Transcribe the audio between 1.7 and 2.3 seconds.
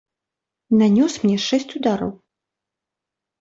удараў.